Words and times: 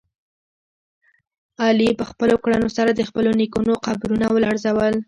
علي 1.63 1.89
په 1.99 2.05
خپلو 2.11 2.35
کړنو 2.43 2.69
سره 2.77 2.89
د 2.93 3.01
خپلو 3.09 3.29
نیکونو 3.39 3.73
قبرونه 3.85 4.25
ولړزول. 4.31 4.93